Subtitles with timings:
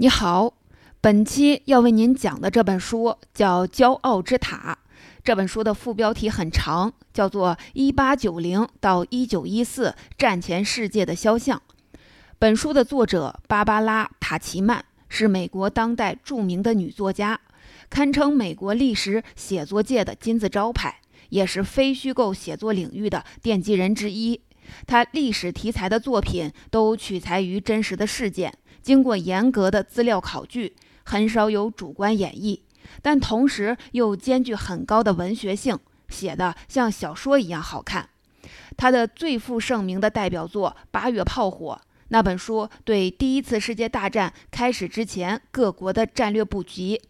[0.00, 0.54] 你好，
[1.02, 4.78] 本期要为您讲的这本书叫《骄傲之塔》。
[5.22, 11.60] 这本书的副标题很长，叫做《一八九零到一九一四战前世界的肖像》。
[12.38, 17.38] 本书的作者芭芭拉·塔奇曼是美国当代著名的女作家，
[17.90, 24.40] 堪称美国历史写作界的金字招牌，也是非虚构写作领域的奠基人之一。
[24.86, 28.54] 她历史题材的作品都取材于真实的事件。
[28.82, 30.74] 经过严格的资料考据，
[31.04, 32.60] 很少有主观演绎，
[33.02, 38.08] 但同时又兼具很高的文学性，写的像小说一样好看。
[38.76, 47.00] 他的最负盛名的代表作《八月炮火》那本书，对第一次世界大战开始之前各国的战略布局，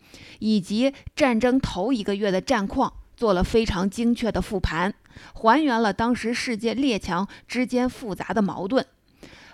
[0.40, 4.92] 以及战争头一个月的战况做了非常精确的复盘，
[5.34, 8.84] 还原了当时世界列强之间复杂的矛盾。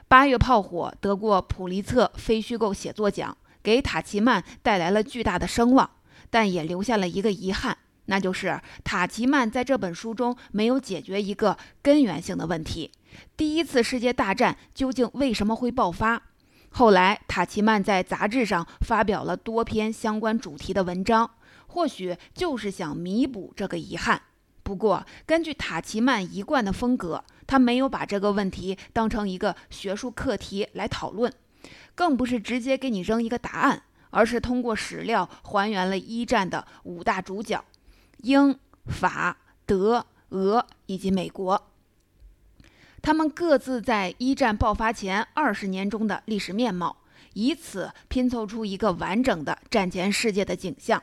[0.09, 5.91] 八月炮火得过普利策非虚构写作奖，给塔奇曼带来了巨大的声望，
[6.31, 12.93] 但也留下了一个遗憾，那就是塔奇曼在这本书中没有解决一个根源性的问题：
[13.37, 16.23] 第一次世界大战究竟为什么会爆发？
[16.71, 21.29] 后来，塔奇曼在杂志上发表了多篇相关主题的文章，
[21.67, 24.23] 或许就是想弥补这个遗憾。
[24.67, 27.23] 不过，根据塔奇曼一贯的风格。
[27.47, 31.33] 他没有把这个问题当成一个学术课题来讨论，
[31.95, 37.65] 更不是直接给你扔一个答案，而是通过史料还原了一战的五大主角：
[38.23, 41.69] 英、法、德、俄以及美国。
[43.01, 46.97] 他们各自在一战爆发前二十年中的历史面貌，
[47.35, 51.01] 以此拼凑出一个完整的战前世界的景象。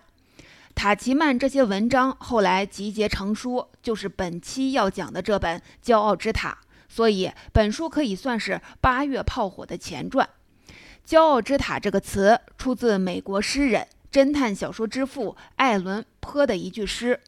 [0.75, 6.57] 塔奇曼这些文章后来集结成书，就是本期要讲的这本《骄傲之塔》。
[6.89, 10.29] 所以，本书可以算是《八月炮火》的前传。
[11.07, 17.19] “骄傲之塔”这个词出自美国诗人、侦探小说之父艾伦·坡的一句诗：“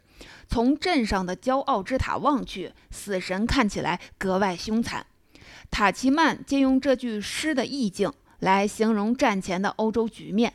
[0.47, 5.05] 从镇上的骄傲之塔望去，死神看起来格外凶残。”
[5.71, 10.53] 塔奇曼借用这句诗的意境来形容战前的欧洲局面。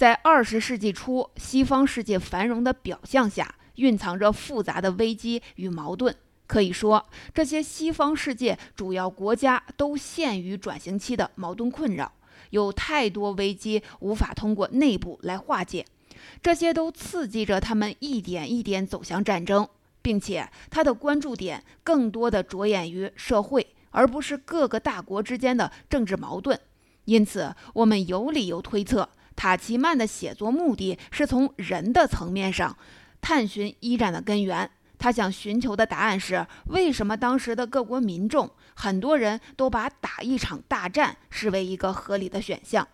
[0.00, 6.16] 在二十世纪初，西方世界繁荣的表象下，蕴藏着复杂的危机与矛盾。
[6.46, 12.10] 可以说，这些西方世界主要国家都陷于转型期的矛盾困扰，
[12.48, 15.84] 有太多危机无法通过内部来化解，
[16.40, 19.68] 这些都刺激着他们一点一点走向战争，
[20.00, 26.58] 并且他的关注点更多的着眼于社会，而不是各个大国之间的政治矛盾。
[27.04, 29.06] 因此，我们有理由推测。
[29.40, 32.76] 塔奇曼的写作目的是从人的层面上
[33.22, 34.70] 探寻一战的根源。
[34.98, 42.86] 他想寻求的答案是：为什么当时的各国民众很多人都把打一场大战视为一个合理的选项？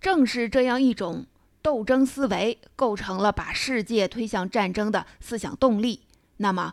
[0.00, 1.26] 正是这样一种
[1.60, 6.06] 斗争思维，构成了把世界推向战争的思想动力。
[6.38, 6.72] 那么，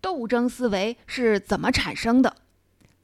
[0.00, 2.34] 斗争思维是怎么产生的？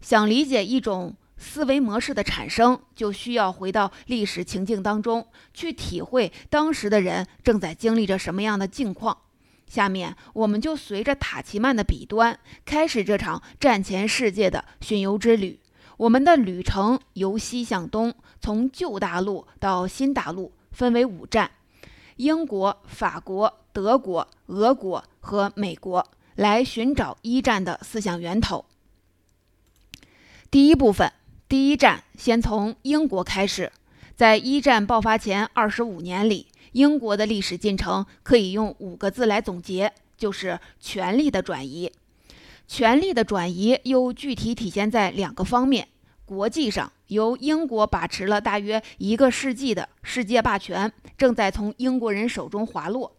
[0.00, 1.14] 想理解一种。
[1.42, 9.18] 思维模式的产生，就需要回到历史情境当中去体会当时的人正在经历着什么样的境况。
[9.66, 15.58] 下面，我们就随着塔奇曼的笔端，开始这场战前世界的巡游之旅。
[15.96, 21.50] 我们的旅程由西向东，从旧大陆到新大陆，分为五站：
[22.16, 28.64] 英国、法国、德国、俄国和美国，来寻找一战的思想源头。
[30.48, 31.12] 第一部分。
[31.52, 33.70] 第一站先从英国开始，
[34.16, 41.92] 在一战爆发前二十五年里，英国的历史进程可以用五个字来总结，就是权力的转移。
[42.66, 45.88] 权力的转移又具体体现在两个方面：
[46.24, 53.14] 国际上，由英国把持了大约一个世纪的世界霸权正在从英国人手中滑落，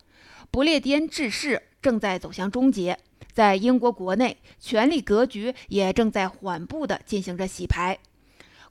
[0.49, 2.95] 不列颠制式正在走向终结；
[3.31, 7.99] 在英国国内，权力格局也正在缓步地进行着洗牌。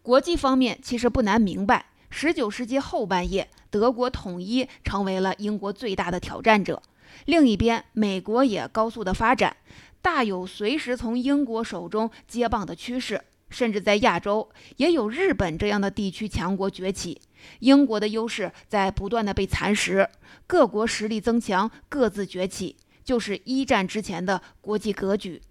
[0.02, 6.82] 国际方面其实不难明白，十九世纪后半叶，德国统一成为了英国最大的挑战者。
[7.26, 9.56] 另一边，美国也高速的发展，
[10.00, 13.22] 大有随时从英国手中接棒的趋势。
[13.49, 17.20] 甚至在亚洲，也有日本这样的地区强国崛起。
[17.58, 20.08] 英国的优势在不断的被蚕食，
[20.46, 25.43] 各国实力增强，各自崛起，就是一战之前的国际格局。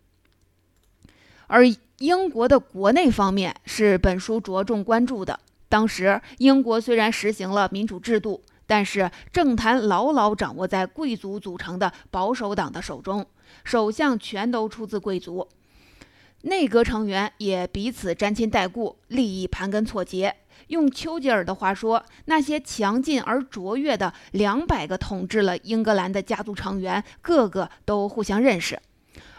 [1.46, 1.64] 而
[2.02, 5.40] 英国的国内方面是本书着重关注的。
[5.70, 13.24] 当时，英国虽然实行了民主制度，但是政坛牢牢掌握在贵族组成的保守党的手中，
[13.64, 15.48] 首相全都出自贵族，
[16.42, 20.36] 内阁成员也彼此沾亲带故，利益盘根错节。
[20.70, 28.82] 用丘吉尔的话说，那些强劲而卓越的两百个统治了英格兰的家族成员，个个都互相认识。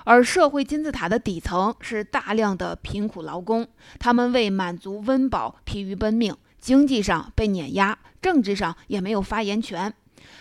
[0.04, 3.66] 而社会金字塔的底层是大量的贫苦劳工，
[3.99, 9.93] 他们为满足温饱疲于奔命，经济上被碾压，政治上也没有发言权。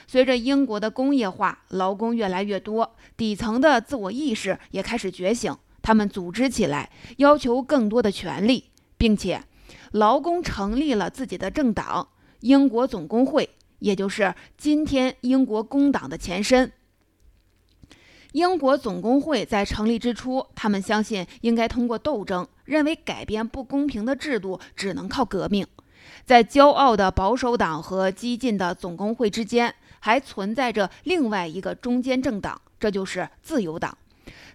[0.08, 8.66] 随着英国的工业化，劳工越来越多，底层的自我意识也开始觉醒，他们组织起来，要求更多的权利，
[8.98, 9.44] 并且
[9.92, 12.10] 劳工成立了自己的政党——
[12.42, 13.50] 英国总工会，
[13.80, 16.72] 也就是今天英国工党的前身。
[18.32, 25.68] 英国总工会在成立之初，他们相信应该通过斗争，认为改变不公平的制度只能靠革命。
[26.26, 33.98] 在骄傲的保守党和激进的总工会之间，还存在着另外一个中间政党，这就是自由党。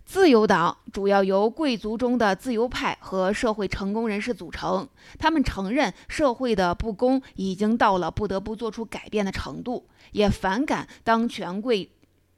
[0.06, 4.88] 自由党主要由贵族中的自由派和社会成功人士组成，
[5.19, 11.90] 他们承认社会的不公已经到了不得不做出改变的程度，也反感当权贵。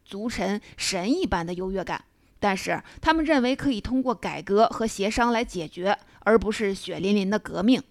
[0.08, 2.02] 族臣神一般的优越感，
[2.40, 7.82] 但是他们认为可以通过改革和协商来解决，而不是血淋淋的革命。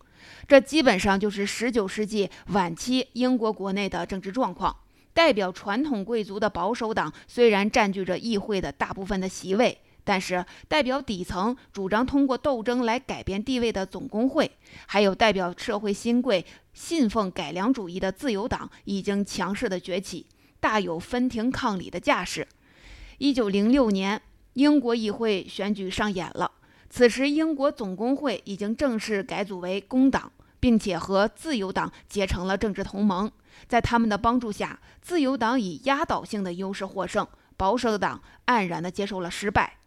[0.48, 4.76] 这基本上就是19世纪晚期英国国内的政治状况。
[5.14, 14.52] 代表传统贵族的保守党虽然占据着议会的大部分的席位，但是代表底层、主张通过斗争来改变地位的总工会，
[14.86, 20.26] 还有代表社会新贵、信奉改良主义的自由党，已经强势的崛起。
[20.68, 22.46] 大有分庭抗礼的架势。
[23.20, 24.22] 一九零六年，
[24.52, 26.52] 英国议会选举上演了。
[26.90, 30.30] 此时，英国总工会已经正式改组为工党，
[30.60, 33.32] 并且和自由党结成了政治同盟。
[33.70, 37.26] 在他们的帮助下，自由党以压倒性的优势获胜，
[37.56, 39.78] 保守党黯然地接受了失败。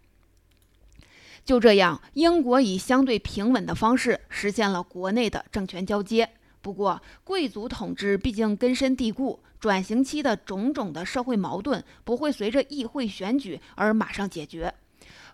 [1.44, 6.31] 就这样，英国以相对平稳的方式实现了国内的政权交接。
[6.62, 9.41] 不过，贵族统治毕竟根深蒂固。
[9.59, 14.73] 转型期的种种的社会矛盾不会随着议会选举而马上解决，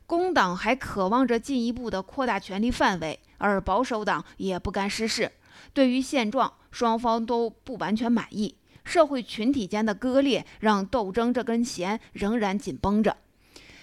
[0.04, 5.30] 工党还渴望着进一步的扩大权力范围，而保守党也不甘失势。
[5.72, 13.16] 对于现状，双方都不完全满意，社会群体间的割裂让斗争这根弦仍然紧绷着。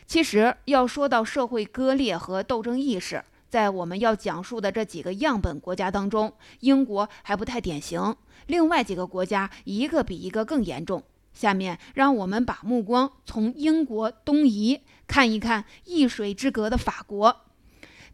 [0.06, 8.16] 其实，要说到社会割裂和斗争意识，在我们要讲述的这几个样本国家当中，英国还不太典型。
[8.48, 11.04] 另外几个国家一个比一个更严重。
[11.36, 17.42] 下面让我们把目光从英国东移，看一看一水之隔的法国。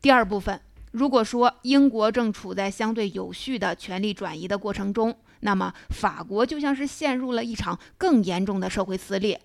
[0.01, 0.59] 第二部分，
[0.91, 9.39] 如果说英国正处在相对有序的权力转移的过程中，那么法国就像是陷入了一场更严重的社会撕裂。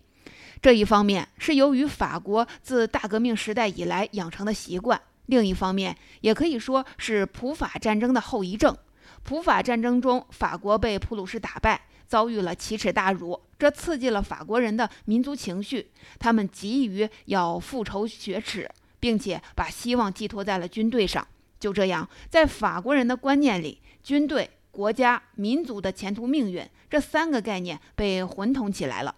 [0.61, 5.00] 这一方面是由于法国自大革命时代以来养成的习惯。
[5.26, 8.76] 另一方面，也可以说是普法战争的后遗症。
[9.23, 21.26] 普法战争中，法国被普鲁士打败，遭遇了奇耻大辱，这刺激了法国人的民族情绪，他们急于要复仇雪耻，并且把希望寄托在了军队上。
[21.59, 29.15] 就这样，在法国人的观念里，军队、国家、民族的前途命运这三个概念被混同起来了。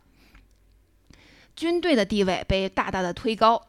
[1.56, 3.60] 军队的地位被大大的推高。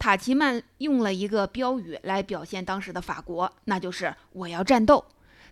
[0.00, 5.04] 塔奇曼用了一个标语来表现当时的法国，那就是“我要战斗”。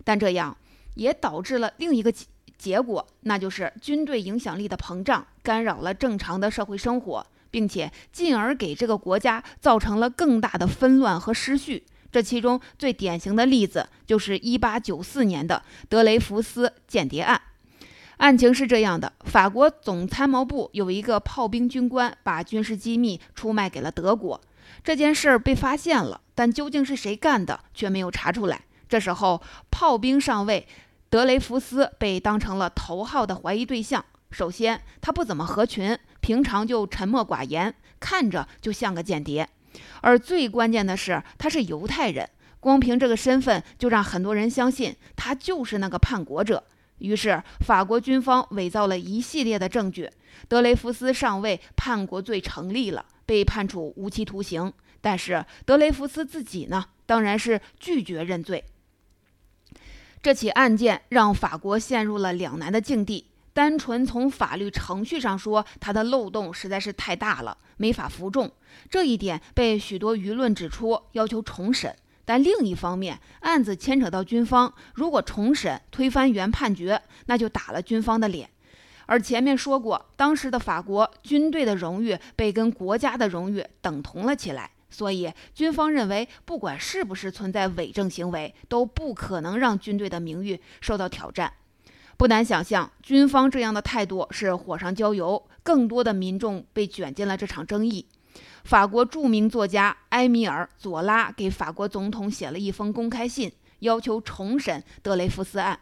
[0.03, 0.57] 但这样
[0.95, 2.25] 也导致了另一个结
[2.57, 11.85] 结果，那就是军队影响力的膨胀，干扰了正常的社会生活，并且进而给这个国家造成了更大的纷乱和失序。
[12.11, 17.39] 这其中最典型的例子就是1894年的德雷福斯间谍案。
[18.19, 24.41] 案情是这样的：法国总参谋部有一个炮兵军官把军事机密出卖给了德国，
[24.83, 28.63] 这件事儿被发现了，但究竟是谁干的却没有查出来。
[28.89, 30.67] 这时候，炮兵上尉
[31.09, 34.03] 德雷福斯被当成了头号的怀疑对象。
[34.31, 39.45] 首先，他不怎么合群，平常就沉默寡言，看着就像个间谍；
[40.01, 46.65] 而最关键的是，他是犹太人，光凭这个身份就让很多人相信他就是那个叛国者。
[46.99, 50.09] 于是，法国军方伪造了一系列的证据，
[50.47, 54.71] 德雷福斯上尉叛国罪成立了，被判处无期徒刑。
[55.01, 58.63] 但是，德雷福斯自己呢，当然是拒绝认罪。
[60.21, 68.51] 这起案件让法国陷入了两难的境地：单纯从法律程序上说，它的漏洞实在是太大了，没法服众，
[68.89, 71.95] 这一点被许多舆论指出，要求重审。
[72.29, 78.47] 但另一方面，案子牵扯到军方，如果重审推翻原判决，那就打了军方的脸。
[79.07, 91.51] 而前面说过，当时的法国军队的荣誉被跟国家的荣誉等同了起来，所以军方认为，不管是不是存在伪证行为，都不可能让军队的名誉受到挑战。
[92.15, 98.05] 不难想象，军方这样的态度是火上浇油，更多的民众被卷进了这场争议。
[98.69, 105.79] 法国著名作家埃米尔·佐拉给法国总统写了一封公开信，要求重审德雷福斯案。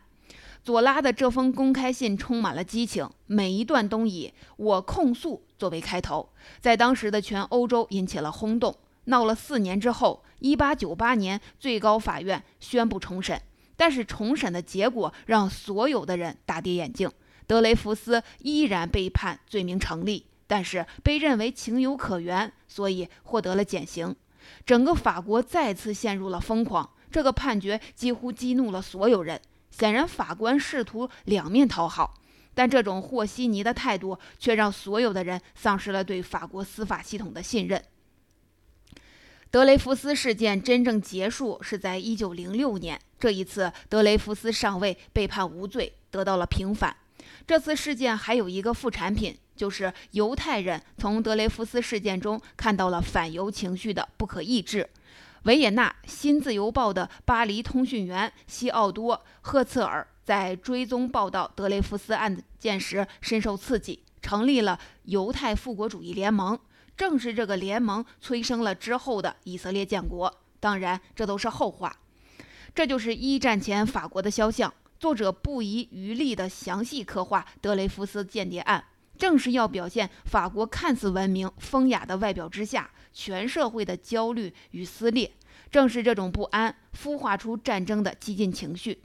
[0.63, 6.29] 佐拉的这封公开信充满了激情，每一段都以“我控诉”作为开头，
[6.61, 8.73] 在当时的全欧洲引起了轰动。
[9.03, 13.41] 闹了四年之后，1898年最高法院宣布重审。
[13.75, 17.11] 但是重审的结果让所有的人大跌眼镜，
[17.47, 24.15] 德雷福斯依然被判罪名成立，但是被认为情有可原，所以获得了减刑。
[24.65, 29.39] 整个法国再次陷入了疯狂，这个判决几乎激怒了所有人。
[29.69, 32.13] 显然，法官试图两面讨好，
[32.55, 37.83] 但这种和稀泥的态度却让所有的人丧失了对法国司法系统的信任。
[39.51, 42.99] 德雷福斯事件真正结束是在1906年。
[43.19, 46.95] 这一次，德雷福斯上尉被判无罪，得到了平反。
[47.45, 54.87] 这次事件还有一个副产品，就是犹太人从德雷福斯事件中看到了反犹情绪的不可抑制。
[55.43, 66.57] 维也纳《新自由报》的巴黎通讯员西奥多·赫茨尔在追踪报道德雷福斯案件时深受刺激，成立了犹太复国主义联盟。
[66.95, 70.33] 正是这个联盟催生了之后的以色列建国。
[70.59, 71.95] 当然，这都是后话。
[72.73, 74.73] 这就是一战前法国的肖像。
[74.99, 78.83] 作者不遗余力地详细刻画德雷福斯间谍案，
[79.17, 85.31] 正是要表现法国看似文明风雅的外表之下，全社会的焦虑与撕裂。
[85.69, 89.01] 正是这种不安，孵化出战争的激进情绪。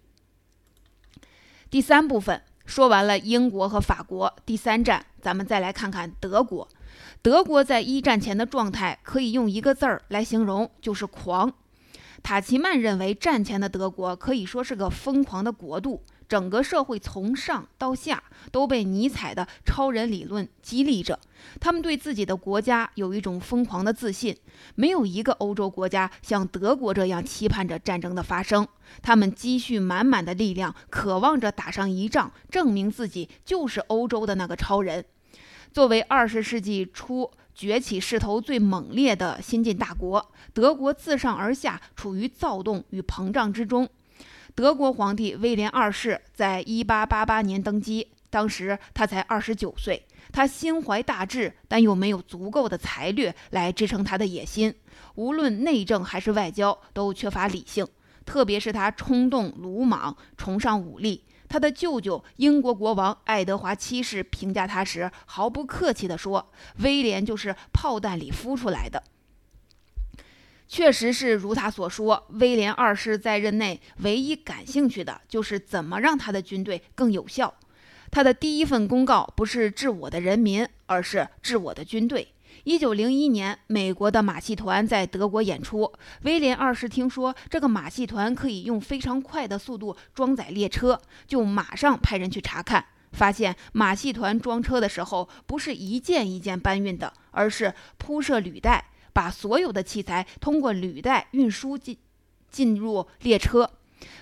[1.71, 6.69] 第三部分说完了英国和法国，第三站咱们再来看看德国。
[7.21, 11.53] 德国在一战前的状态可以用一个字儿来形容，就是狂。
[12.23, 21.21] 塔奇曼认为，战前的德国可以说是个疯狂的国度，整个社会从上到下都被尼采的超人理论激励着。
[21.61, 24.35] 他们对自己的国家有一种疯狂的自信，
[24.75, 28.67] 没有一个欧洲国家像德国这样期盼着战争的发生。
[29.03, 35.05] 他们积蓄满满的力量，渴望着打上一仗，证明自己就是欧洲的那个超人。
[35.71, 43.87] 作为二十世纪初，崛起势头最猛烈的新晋大国，德国自上而下处于躁动与膨胀之中。
[44.55, 50.07] 德国皇帝威廉二世在1888年登基，当时他才二十九岁。
[50.31, 54.75] 他心怀大志，但又没有足够的财略来支撑他的野心。
[55.15, 57.87] 无论内政还是外交，都缺乏理性，
[58.25, 61.25] 特别是他冲动鲁莽，崇尚武力。
[61.49, 69.03] 他的舅舅英国国王爱德华七世评价他时，毫不客气地说：“威廉就是炮弹里孵出来的。”
[70.73, 77.53] 确实是如他所说，威廉二世在任内唯一感兴趣的就是怎么让他的军队更有效。
[78.11, 82.33] 他的第一份公告不是治我的人民，而是治我的军队。
[82.65, 85.93] 一九零一年，美国的马戏团在德国演出。
[86.23, 92.83] 威廉二世听说这个马戏团可以用非常快的速度装载列车，就马上派人去查看。
[93.13, 101.99] 发现马戏团装车的时候，不是一件一件搬运的，而是铺设履带，把所有的器材通过履带运输进
[102.51, 103.71] 进入列车。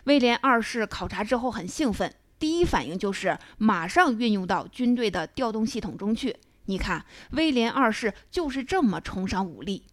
[0.05, 6.37] 威廉二世考察之后很兴奋，第一反应就是马上运用到军队的调动系统中去。
[6.67, 9.85] 你看，威廉二世就是这么崇尚武力，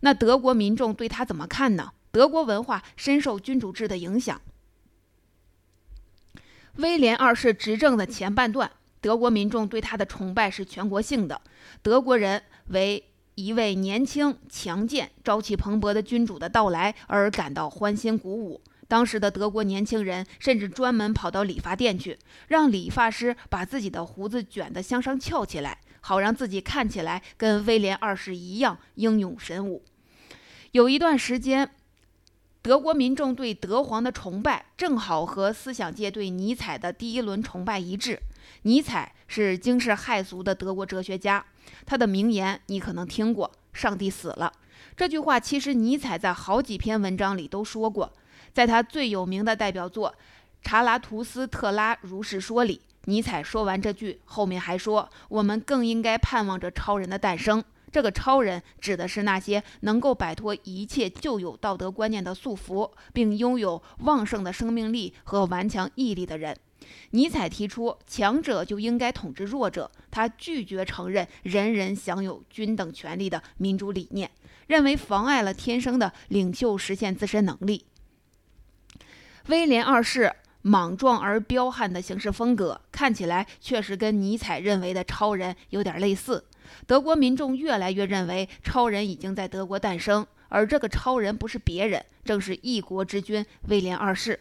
[0.00, 1.92] 那德国民众对他怎么看呢？
[2.10, 4.40] 德国文化深受君主制的影响。
[6.76, 8.70] 威廉二世执政的前半段，
[9.00, 11.40] 德国民众对他的崇拜是全国性的。
[11.82, 18.60] 德国人为一位年轻、强健、朝气蓬勃的君主的到来而感到欢欣鼓舞。
[18.88, 25.78] 当时的德国年轻人甚至专门跑到理发店去，让理发师把自己的胡子卷得向上翘起来。
[26.04, 29.84] 好让自己看起来跟威廉二世一样英勇神武。
[30.72, 31.70] 有一段时间，
[32.60, 38.18] 德国民众对德皇的崇拜正好和思想界对尼采的第一轮崇拜一致。
[38.62, 41.46] 尼采是惊世骇俗的德国哲学家，
[41.84, 44.52] 他的名言你可能听过：“上帝死了。”
[44.96, 48.12] 这句话其实尼采在好几篇文章里都说过，
[48.52, 50.10] 在他最有名的代表作
[50.62, 52.80] 《查拉图斯特拉如是说》里。
[53.06, 57.62] 尼采说完这句，后面还说：“我们更应该盼望着超人的诞生。
[57.90, 66.56] 这个超人指的是那些能够摆脱一切旧有道德观念的束缚，并拥有旺盛的生命力和顽强毅力的人。”
[67.10, 74.30] 尼采提出强者就应该统治弱者，他拒绝承认人人享有均等权利的民主理念。
[74.68, 77.84] 认为妨碍了天生的领袖实现自身能力。
[79.48, 86.44] 威廉二世莽撞而彪悍的行事风格，看起来确实跟尼采认为的超人有点类似。
[86.86, 94.38] 德国民众越来越认为超人已经在德国诞生，而这个超人不是别人，正是一国之君威廉二世。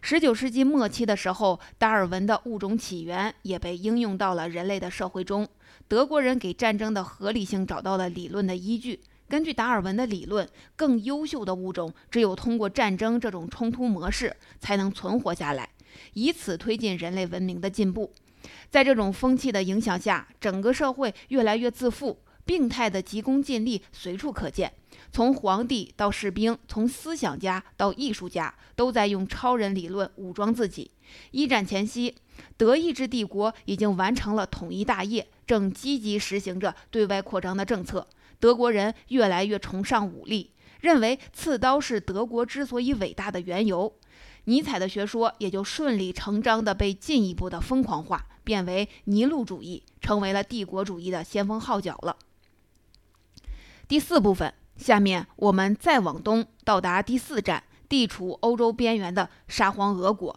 [0.00, 5.46] 十九世纪末期的时候，达尔文的物种起源也被应用到了人类的社会中。
[5.86, 9.00] 德国人给战争的合理性找到了理论的依据。
[9.28, 15.68] 根据达尔文的理论，更优秀的物种只有通过战争这种冲突模式才能存活下来，
[16.14, 18.12] 以此推进人类文明的进步。
[18.70, 24.72] 在这种风气的影响下，整个社会越来越自负，病态的急功近利随处可见。
[25.10, 30.90] 从皇帝到士兵，从思想家到艺术家，都在用超人理论武装自己。
[31.30, 32.14] 一战前夕，
[32.56, 38.06] 德意志帝国已经完成了统一大业，正积极实行着对外扩张的政策。
[38.38, 43.92] 德国人越来越崇尚武力，认为刺刀是德国之所以伟大的缘由。
[44.44, 52.16] 尼采的学说也就顺理成章地被进一步的疯狂化，变为尼禄主义，成为了帝国主义的先锋号角了。
[53.88, 60.34] 第四部分，下面我们再往东，到达第四站，地处欧洲边缘的沙皇俄国。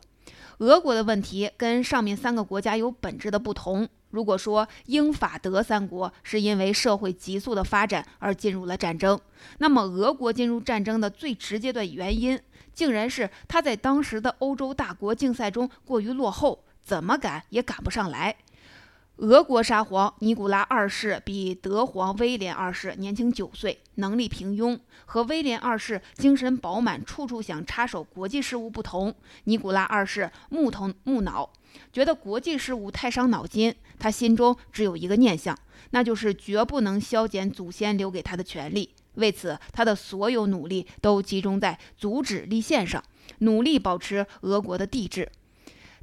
[0.57, 3.87] 俄国的问题跟上面三个国家有本质的不同。
[4.09, 9.17] 如果说英法德三国是因为社会急速的发展而进入了战争，
[9.59, 12.37] 那么俄国进入战争的最直接的原因。
[12.73, 18.35] 竟然是他在当时的欧洲大国竞赛中过于落后，怎么赶也赶不上来。
[19.21, 24.79] 俄国沙皇尼古拉二世比德皇威廉二世年轻九岁，能力平庸。
[25.05, 29.13] 和威廉二世精神饱满、处处想插手国际事务不同，
[29.43, 31.47] 尼古拉二世木头木脑，
[31.93, 33.75] 觉得国际事务太伤脑筋。
[33.99, 35.55] 他心中只有一个念想，
[35.91, 38.89] 那就是绝不能削减祖先留给他的权利。
[39.15, 43.03] 为此，他的所有努力都集中在阻止立宪上，
[43.39, 45.31] 努力保持俄国的帝制。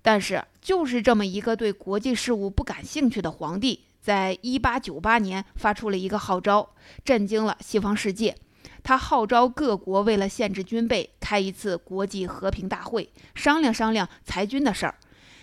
[0.02, 6.70] 但是，就是这么一个对国际事务不感兴趣的皇帝，在1898年发出了一个号召，
[7.04, 8.36] 震惊了西方世界。
[8.82, 14.94] 他号召各国为了限制军备，开一次国际和平大会，商量商量裁军的事儿。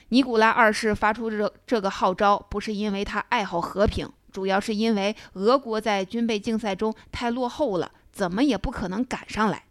[0.09, 4.09] 尼古拉二世发出这这个号召，不是因为他爱好和平。
[4.31, 9.63] 主要是因为俄国在军备竞赛中太落后了，怎么也不可能赶上来。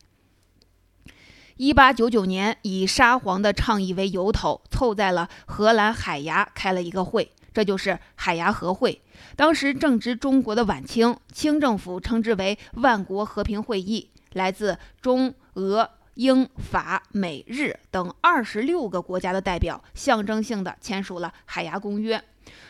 [1.57, 9.01] 一八九九年，以沙皇的倡议为由头，凑在了荷兰海牙开了一个会，这就是海牙和会。
[9.37, 15.91] 当时正值中国的晚清，清政府称之为万国和平会议，来自中俄。
[16.17, 22.23] 英法美日等二十六个国家的代表象征性的签署了海牙公约，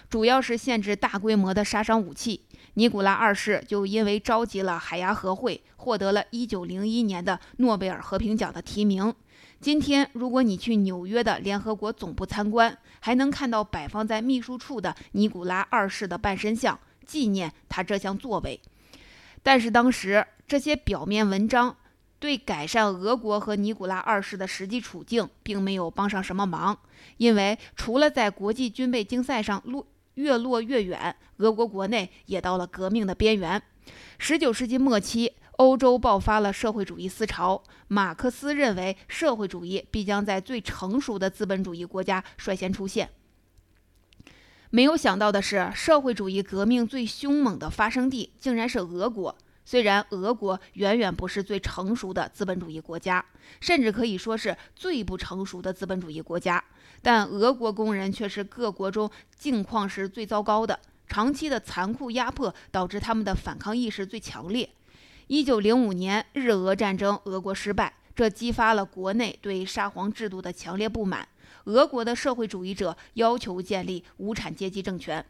[0.08, 2.46] 主要是限制大规模的杀伤武器。
[2.74, 9.14] 尼古拉二世就因为召集了海牙和会，获得了一九零一年的诺贝尔和平奖的提名。
[9.60, 18.60] 今天，如果你去纽约的联合国总部参观，还能看到摆放在秘书处的尼古拉二世的半身像，纪念他这项作为。
[19.42, 21.76] 但是当时这些表面文章。
[22.20, 26.78] 对改善俄国和尼古拉二世的实际处境，并没有帮上什么忙，
[27.18, 33.62] 因为除了在国际军备竞赛上落越落越远，俄国国内也到了革命的边缘。
[34.18, 43.10] 十九世纪末期，欧洲爆发了社会主义思潮，马克思认为社会主义必将在最成熟的资本主义国家率先出现。
[44.70, 49.36] 没有想到的是，社会主义革命最凶猛的发生地竟然是俄国。
[49.66, 53.24] 虽然俄国远远不是最成熟的资本主义国家，
[53.60, 56.62] 甚至可以说是最不成熟的资本主义国家，
[57.04, 60.80] 但俄国工人却是各国中境况是最糟糕的。
[61.06, 64.68] 长期的残酷压迫导致他们的反抗意识最强烈。
[65.28, 71.28] 一九零五年日俄战争，俄国失败，这激发了国内对沙皇制度的强烈不满。
[71.66, 75.24] 俄国的社会主义者要求建立无产阶级政权。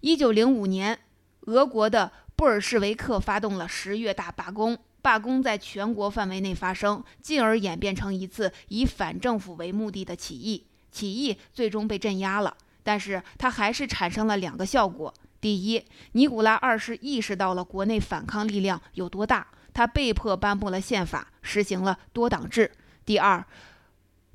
[0.00, 0.98] 一九零五年，
[1.40, 2.12] 俄国的。
[2.36, 10.64] 布尔什维克发动了十月大罢工，罢工在全国范围内发生，进而演变成一次以反政府为目的的起义。
[10.90, 22.66] 起义最终被镇压了，但是它还是产生了两个效果：第一，尼古拉二世意识到了国内反抗力量有多大，他被迫颁布了宪法，实行了多党制；
[23.04, 23.44] 第二。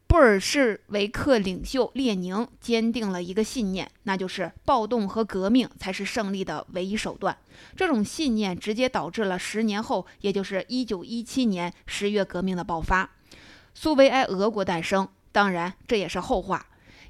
[0.07, 7.35] 布尔什维克领袖列宁坚定了一个信念，那就是暴动和革命才是胜利的唯一手段。
[7.75, 13.09] 这种信念直接导致了十年后，也就是一九一七年十月革命的爆发，
[13.73, 15.05] 苏维埃俄国诞生。
[15.35, 16.65] 当然，这也是后话。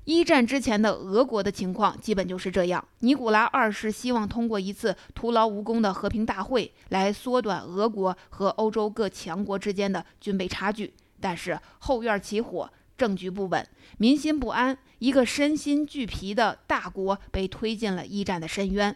[0.05, 2.83] 一战之前的俄国的情况基本就是这样。
[3.01, 13.63] 尼古拉二世希望通过一次徒劳无功的和平大会来缩短俄国和欧洲各强国之间的军备差距，但是后院起火，政局不稳，
[13.99, 18.95] 民心不安，一个身心俱疲的大国被推进了一战的深渊。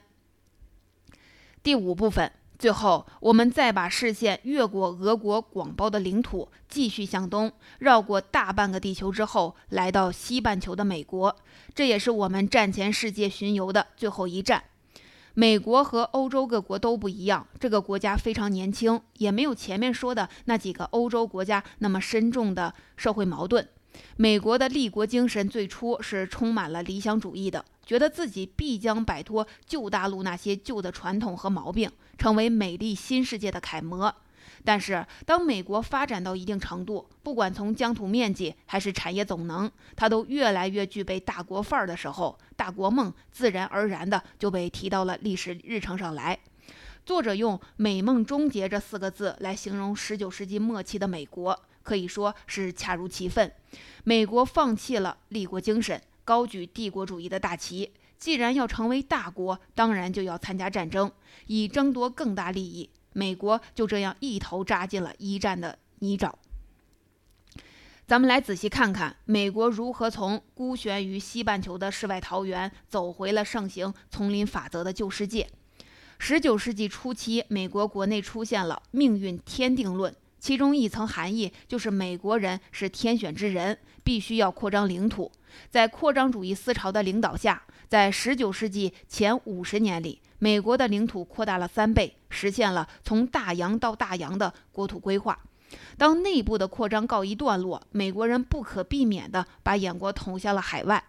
[1.62, 2.32] 第五部分。
[2.60, 11.34] 最后，我们再把视线越过俄国广袤的领土，继续向东，绕过大半个地球之后，来到西半球的美国。
[11.74, 14.62] 这也是我们战前世界巡游的最后一站。
[15.36, 23.66] 美国和欧洲各国都不一样，这个国家非常年轻，也没有前面说的那几个欧洲国家那么深重的社会矛盾。
[24.18, 27.64] 美国的立国精神最初是充满了理想主义的。
[27.90, 34.14] 觉得自己必将摆脱旧大陆那些旧的传统和毛病，成为美丽新世界的楷模。
[34.64, 46.38] 但是，当美国发展到一定程度，不管从疆土面积还是产业总能，它都越来越具备大国范儿的时候，大国梦自然而然的就被提到了历史日程上来。
[47.04, 53.52] 作者用“美梦终结”这四个字来形容19世纪末期的美国，可以说是恰如其分。
[54.04, 56.00] 美国放弃了立国精神。
[56.30, 61.12] 高举帝国主义的大旗，既然要成为大国，当然就要参加战争，
[61.48, 62.88] 以争夺更大利益。
[63.14, 66.32] 美国就这样一头扎进了一战的泥沼。
[68.06, 75.50] 咱们来仔细看看美国如何从孤悬于西半球的世外桃源，走回了盛行丛林法则的旧世界。
[76.20, 85.32] 十九世纪初期，美国国内出现了命运天定论，其中一层含义就是美国人是天选之人，必须要扩张领土。
[85.70, 95.38] 在扩张主义思潮的领导下，在19世纪前50年里，美国的领土扩大了三倍，实现了从大洋到大洋的国土规划。
[95.98, 101.04] 当内部的扩张告一段落，美国人不可避免地把眼光投向了海外。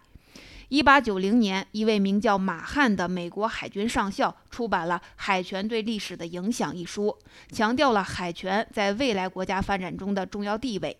[0.71, 7.13] 1890年，一位名叫马汉的美国海军上校出版了《海权对历史的影响》一书，
[7.51, 10.97] 强调了海权在未来国家发展中的重要地位。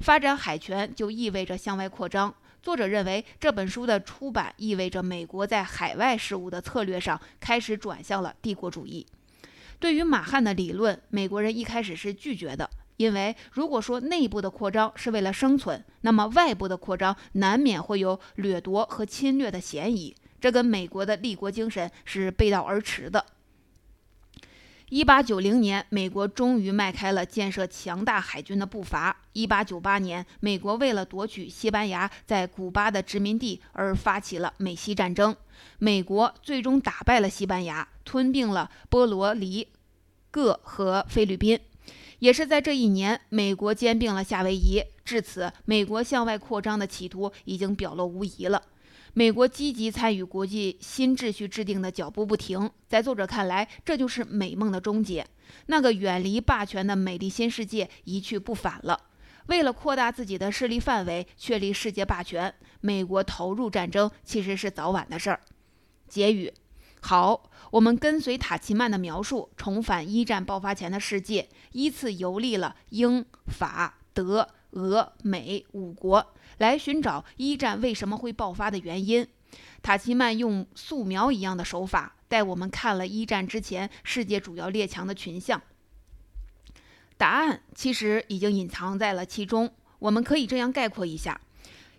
[0.00, 2.34] 发展海权就意味着向外扩张。
[2.60, 9.06] 作者认为，这本书的出版意味着美国在海外事务的策略上开始转向了帝国主义。
[9.78, 23.24] 对于马汉的理论，美国人一开始是拒绝的，因为如果说内部的扩张是为了生存，那么外部的扩张难免会有掠夺和侵略的嫌疑，这跟美国的立国精神是背道而驰的。
[24.90, 29.22] 一八九零年，美国终于迈开了建设强大海军的步伐。
[29.32, 35.34] 一八九八年，美国为了夺取西班牙在古巴的殖民地而发起了美西战争。
[35.78, 39.68] 美国最终打败了西班牙，吞并了波罗黎
[40.30, 41.58] 各和菲律宾。
[42.22, 44.80] 也是在这一年，美国兼并了夏威夷。
[45.04, 48.62] 至此，美国向外扩张的企图已经表露无遗了。
[49.12, 55.26] 美国积极参与国际新秩序制定的脚步不停，在作者看来，这就是美梦的终结。
[55.66, 58.96] 那个远离霸权的美丽新世界一去不返了。
[59.46, 65.40] 为了扩大自己的势力范围，确立世界霸权，美国投入战争其实是早晚的事儿。
[66.08, 66.52] 结语：
[67.00, 74.48] 好，我们跟随塔奇曼的描述，重返一战爆发前的世界，依次游历了英法德。
[74.72, 79.26] 俄美五国来寻找一战为什么会爆发的原因。
[79.82, 85.60] 塔奇曼用素描一样的手法带我们看了一战之前世界主要列强的群像。
[87.18, 89.70] 答案其实已经隐藏在了其中。
[89.98, 91.38] 我们可以这样概括一下：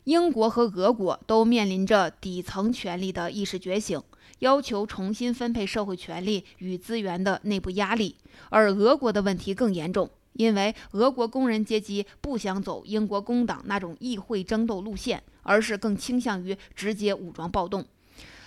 [0.05, 4.01] 英国和俄国都面临着底层权力的意识觉醒，
[4.39, 8.15] 要求重新分配社会权力与资源的内部压力，
[8.49, 10.09] 而俄国的问题更严重。
[10.33, 17.85] 因为俄国工人阶级不想走英国工党那种议会争斗路线，而是更倾向于直接武装暴动。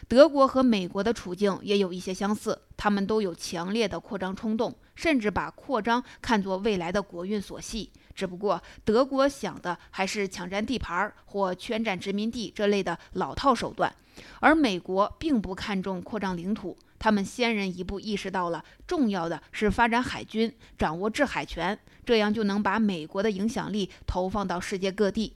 [0.09, 7.91] 德国和美国的处境也有一些相似，他们都有强烈的扩张冲动，甚至把扩张看作未来的国运所系。
[8.17, 13.95] 只不过德国想的还是抢占地盘或圈占殖民地这类的老套手段，
[14.41, 16.77] 而美国并不看重扩张领土。
[16.99, 25.35] 他们先人一步意识到了，重要的是发展海军，掌握制海权，这样就能把美国的影响力投放到世界各地。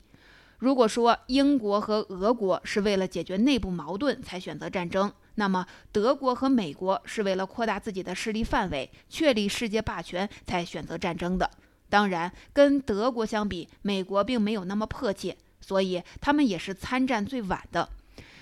[0.57, 11.49] 如果说英国和俄国是为了解决内部矛盾才选择战争，那么德国和美国是为了扩大自己的势力范围，确立世界霸权才选择战争的。
[11.91, 17.89] 当然，跟德国相比，美国并没有那么迫切，所以他们也是参战最晚的。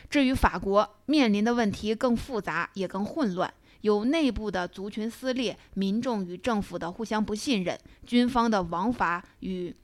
[0.08, 9.76] 至于法国面临的问题更复杂也更混乱，有内部的族群撕裂、民众与政府的互相不信任、军方的王法与，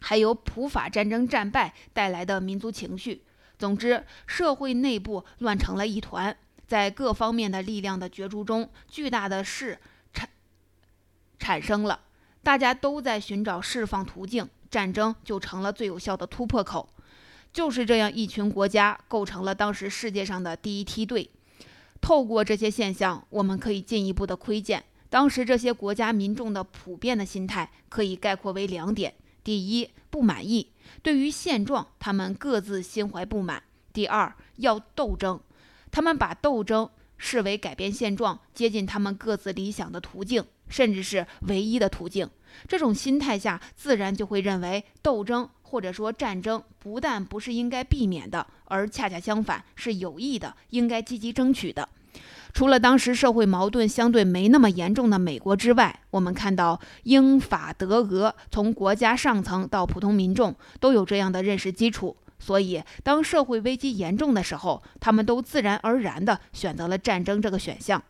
[0.00, 3.22] 还有普法战争战败带来的民族情绪。
[3.58, 6.34] 总之，社会内部乱成了一团，
[6.66, 9.78] 在各方面的力量的角逐中，巨大的势
[10.14, 10.28] 产
[11.38, 12.00] 产生了，
[12.48, 16.88] 大家都在寻找释放途径，战争就成了最有效的突破口。
[17.52, 21.28] 就是这样一群国家构成了当时世界上的第一梯队。
[22.00, 29.12] 透过这些现象，我们可以进一步的窥见，当时这些国家民众的普遍的心态可以概括为两点：
[29.44, 33.60] 第一，不满意，对于现状，他们各自心怀不满；
[33.92, 35.38] 第二，要斗争，
[35.90, 42.28] 他们把斗争视为改变现状、接近他们各自理想的途径，甚至是唯一的途径。
[42.66, 45.48] 这种心态下，自然就会认为斗争。
[45.70, 51.86] 或者说，战争不但不是应该避免的，而恰恰相反是有益的，应该积极争取的。
[52.54, 68.02] 除了当时社会矛盾相对没那么严重的美国之外，我们看到英法德俄从国家上层到普通民众都有这样的认识基础，所以当社会危机严重的时候，他们都自然而然地选择了战争这个选项，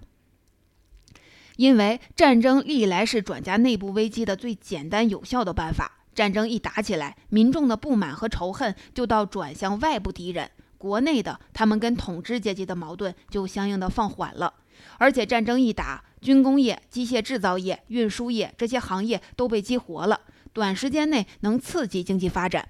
[1.58, 5.90] 因为战争历来是转嫁内部危机的最简单有效的办法。
[6.14, 14.54] 战争一打起来，民众的不满和仇恨就到转向外部敌人，国内的他们跟统治阶级的矛盾就相应的放缓了。
[14.98, 20.20] 而且战争一打，军工业、机械制造业、运输业这些行业都被激活了，
[20.52, 22.68] 短时间内能刺激经济发展。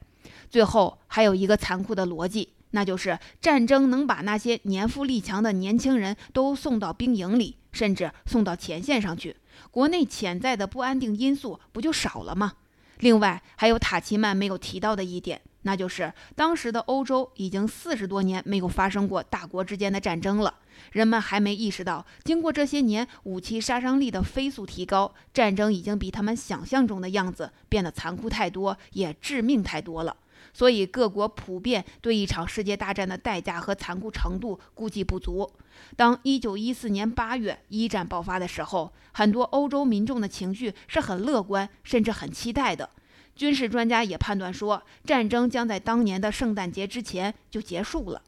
[0.48, 9.36] 最后还有一个残酷的逻辑，那就是战争能把那些年富力强的年轻人都送到兵营里，甚至送到前线上去，
[9.70, 12.54] 国内潜在的不安定因素不就少了吗？
[12.98, 20.52] 另外，还有塔奇曼没有提到的一点，那就是当时的欧洲已经四十多年没有发生过大国之间的战争了。
[20.92, 30.16] 人们还没意识到，经过这些年武器杀伤力的飞速提高，战争已经比他们想象中的样子变得残酷太多，也致命太多了。
[30.58, 35.48] 所以各国普遍对一场世界大战的代价和残酷程度估计不足。
[35.94, 42.90] 当一九一四年八月一战爆发的时候，很多欧洲民众的情绪是很乐观，甚至很期待的。
[43.36, 48.20] 军事专家也判断说，战争将在当年的圣诞节之前就结束了。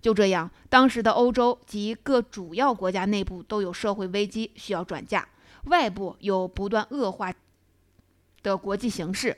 [0.00, 5.26] 就这样，当时的欧洲及各主要国家内部都有社会危机需要转嫁，
[5.64, 7.34] 外部有不断恶化
[8.44, 9.36] 的国际形势。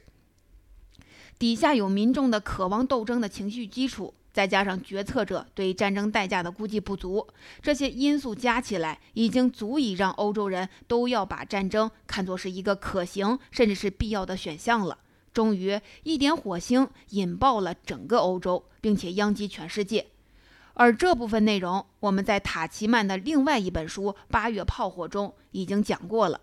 [1.38, 7.26] 底下有民众的渴望斗争的情绪基础，再加上决策者对战争代价的估计不足，
[7.60, 14.98] 这些因素加起来，已经足以让欧洲人都要把战争看作是一个可行甚至是必要的选项了。
[15.32, 20.06] 终于，一点火星引爆了整个欧洲，并且殃及全世界。
[20.72, 26.40] 而这部分内容，我们在塔奇曼的另外一本书《八月炮火》中已经讲过了。